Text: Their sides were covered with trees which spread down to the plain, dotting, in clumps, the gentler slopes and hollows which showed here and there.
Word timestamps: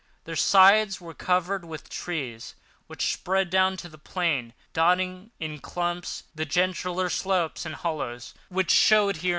Their 0.23 0.35
sides 0.35 0.99
were 0.99 1.13
covered 1.13 1.63
with 1.63 1.87
trees 1.87 2.55
which 2.87 3.13
spread 3.13 3.51
down 3.51 3.77
to 3.77 3.87
the 3.87 3.99
plain, 3.99 4.55
dotting, 4.73 5.29
in 5.39 5.59
clumps, 5.59 6.23
the 6.33 6.43
gentler 6.43 7.07
slopes 7.07 7.67
and 7.67 7.75
hollows 7.75 8.33
which 8.49 8.71
showed 8.71 9.17
here 9.17 9.19
and 9.19 9.23
there. 9.23 9.29